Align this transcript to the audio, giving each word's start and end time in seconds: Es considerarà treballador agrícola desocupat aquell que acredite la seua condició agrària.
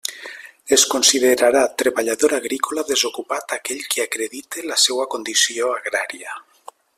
Es 0.77 0.85
considerarà 0.93 1.61
treballador 1.81 2.33
agrícola 2.37 2.85
desocupat 2.93 3.55
aquell 3.59 3.85
que 3.93 4.07
acredite 4.07 4.65
la 4.71 4.79
seua 4.89 5.07
condició 5.15 5.71
agrària. 5.77 6.35